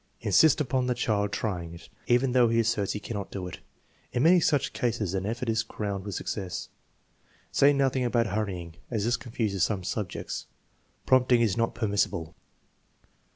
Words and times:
Insist 0.21 0.59
upon 0.59 0.87
the 0.87 0.95
child 0.95 1.31
trying 1.31 1.75
it 1.75 1.87
even 2.07 2.31
though 2.31 2.47
he 2.49 2.59
asserts 2.61 2.93
he 2.93 2.99
cannot 2.99 3.29
do 3.29 3.45
it. 3.47 3.59
In 4.11 4.23
many 4.23 4.39
such 4.39 4.73
cases 4.73 5.13
an 5.13 5.27
effort 5.27 5.47
is 5.47 5.61
crowned 5.61 6.05
with 6.05 6.15
success. 6.15 6.69
Say 7.51 7.71
nothing 7.71 8.03
about 8.03 8.25
hurrying, 8.33 8.77
as 8.89 9.05
this 9.05 9.15
confuses 9.15 9.61
some 9.61 9.83
subjects. 9.83 10.47
Prompting 11.05 11.41
is 11.41 11.55
not 11.55 11.75
permissible. 11.75 12.33